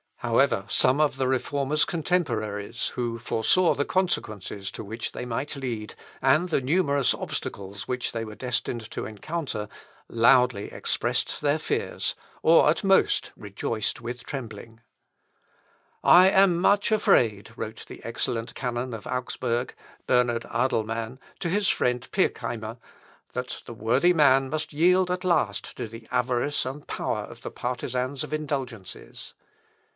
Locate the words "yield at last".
24.73-25.75